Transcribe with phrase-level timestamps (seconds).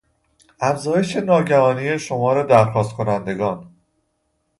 [0.59, 3.75] افزایش ناگهانی شمار درخواست کنندگان